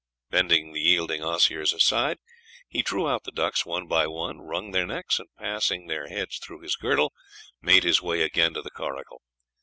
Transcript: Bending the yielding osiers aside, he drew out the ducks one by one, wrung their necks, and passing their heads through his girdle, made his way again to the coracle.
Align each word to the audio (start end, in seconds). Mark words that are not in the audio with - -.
Bending 0.31 0.73
the 0.73 0.79
yielding 0.81 1.21
osiers 1.21 1.73
aside, 1.73 2.17
he 2.67 2.81
drew 2.81 3.07
out 3.07 3.23
the 3.23 3.31
ducks 3.31 3.67
one 3.67 3.85
by 3.85 4.07
one, 4.07 4.39
wrung 4.41 4.71
their 4.71 4.87
necks, 4.87 5.19
and 5.19 5.29
passing 5.37 5.85
their 5.85 6.07
heads 6.07 6.39
through 6.39 6.61
his 6.61 6.75
girdle, 6.75 7.13
made 7.61 7.83
his 7.83 8.01
way 8.01 8.23
again 8.23 8.55
to 8.55 8.63
the 8.63 8.71
coracle. 8.71 9.21